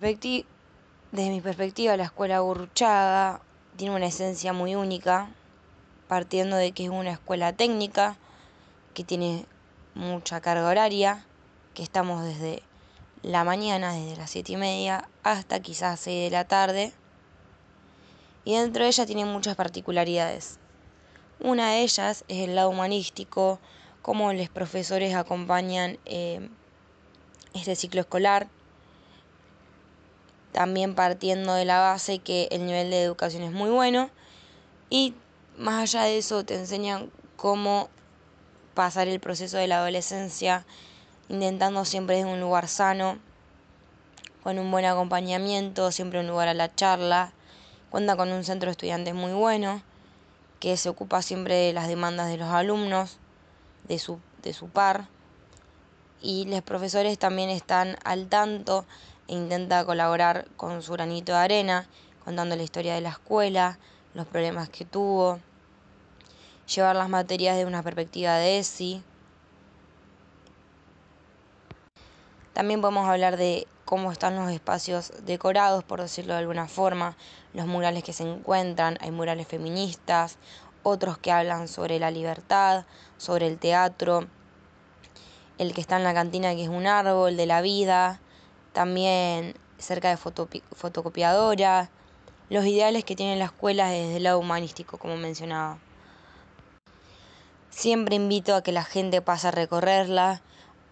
[0.00, 0.44] Desde
[1.12, 3.40] mi perspectiva, la escuela Gurruchaga
[3.76, 5.28] tiene una esencia muy única,
[6.06, 8.16] partiendo de que es una escuela técnica,
[8.94, 9.44] que tiene
[9.96, 11.26] mucha carga horaria,
[11.74, 12.62] que estamos desde
[13.24, 16.92] la mañana, desde las siete y media hasta quizás 6 de la tarde,
[18.44, 20.60] y dentro de ella tiene muchas particularidades.
[21.40, 23.58] Una de ellas es el lado humanístico,
[24.02, 26.48] cómo los profesores acompañan eh,
[27.52, 28.48] este ciclo escolar,
[30.58, 34.10] también partiendo de la base que el nivel de educación es muy bueno
[34.90, 35.14] y
[35.56, 37.88] más allá de eso te enseñan cómo
[38.74, 40.66] pasar el proceso de la adolescencia
[41.28, 43.20] intentando siempre desde un lugar sano,
[44.42, 47.32] con un buen acompañamiento, siempre un lugar a la charla.
[47.90, 49.80] Cuenta con un centro de estudiantes muy bueno,
[50.58, 53.18] que se ocupa siempre de las demandas de los alumnos,
[53.86, 55.06] de su, de su par.
[56.20, 58.86] Y los profesores también están al tanto
[59.28, 61.88] e intentan colaborar con su granito de arena,
[62.24, 63.78] contando la historia de la escuela,
[64.14, 65.38] los problemas que tuvo,
[66.74, 69.02] llevar las materias de una perspectiva de ESI.
[72.52, 77.16] También podemos hablar de cómo están los espacios decorados, por decirlo de alguna forma,
[77.54, 80.36] los murales que se encuentran, hay murales feministas,
[80.82, 82.84] otros que hablan sobre la libertad,
[83.16, 84.26] sobre el teatro,
[85.58, 88.20] el que está en la cantina que es un árbol de la vida,
[88.78, 91.90] también cerca de fotocopiadora,
[92.48, 95.78] los ideales que tiene la escuela desde el lado humanístico, como mencionaba.
[97.70, 100.42] Siempre invito a que la gente pase a recorrerla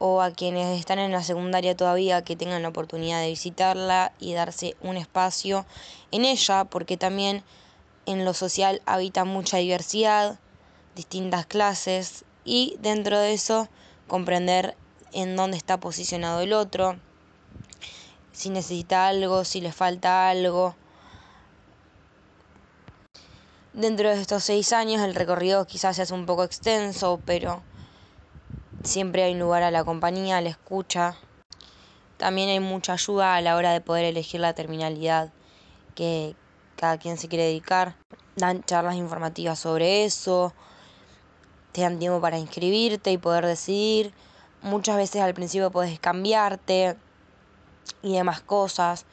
[0.00, 4.34] o a quienes están en la secundaria todavía que tengan la oportunidad de visitarla y
[4.34, 5.64] darse un espacio
[6.10, 7.44] en ella, porque también
[8.04, 10.40] en lo social habita mucha diversidad,
[10.96, 13.68] distintas clases y dentro de eso
[14.08, 14.76] comprender
[15.12, 16.98] en dónde está posicionado el otro,
[18.36, 20.76] si necesita algo, si le falta algo.
[23.72, 27.62] Dentro de estos seis años el recorrido quizás se un poco extenso, pero
[28.82, 31.16] siempre hay lugar a la compañía, a la escucha.
[32.18, 35.32] También hay mucha ayuda a la hora de poder elegir la terminalidad
[35.94, 36.36] que
[36.76, 37.96] cada quien se quiere dedicar.
[38.36, 40.52] Dan charlas informativas sobre eso,
[41.72, 44.12] te dan tiempo para inscribirte y poder decidir.
[44.60, 46.96] Muchas veces al principio puedes cambiarte
[48.02, 49.04] y demás cosas.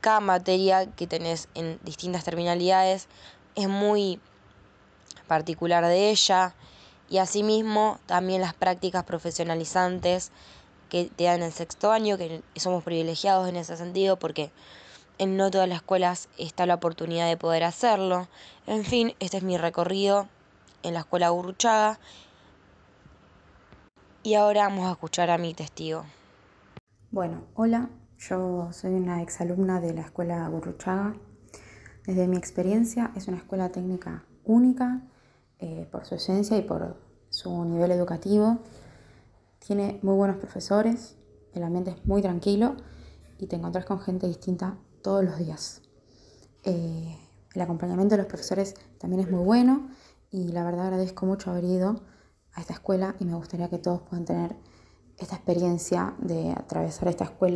[0.00, 3.08] Cada materia que tenés en distintas terminalidades
[3.54, 4.20] es muy
[5.26, 6.54] particular de ella
[7.08, 10.30] y asimismo también las prácticas profesionalizantes
[10.88, 14.50] que te dan en sexto año, que somos privilegiados en ese sentido porque
[15.18, 18.28] en no todas las escuelas está la oportunidad de poder hacerlo.
[18.66, 20.28] En fin, este es mi recorrido
[20.82, 21.98] en la escuela Gurruchaga.
[24.22, 26.04] Y ahora vamos a escuchar a mi testigo.
[27.12, 31.14] Bueno, hola, yo soy una exalumna de la escuela Gurruchaga.
[32.04, 35.02] Desde mi experiencia es una escuela técnica única
[35.60, 36.96] eh, por su esencia y por
[37.30, 38.58] su nivel educativo.
[39.60, 41.16] Tiene muy buenos profesores,
[41.54, 42.74] el ambiente es muy tranquilo
[43.38, 45.82] y te encontrás con gente distinta todos los días.
[46.64, 47.16] Eh,
[47.54, 49.88] el acompañamiento de los profesores también es muy bueno
[50.32, 52.02] y la verdad agradezco mucho haber ido
[52.52, 54.56] a esta escuela y me gustaría que todos puedan tener
[55.18, 57.54] esta experiencia de atravesar esta escuela